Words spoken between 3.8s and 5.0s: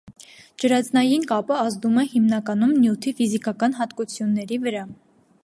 հատկությունների վրա։